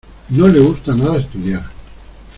No 0.29 0.47
le 0.47 0.59
gusta 0.59 0.95
nada 0.95 1.19
estudiar. 1.19 1.61